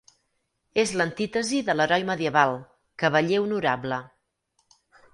[0.83, 2.57] És l'antítesi de l'heroi medieval,
[3.05, 4.05] cavaller honorable.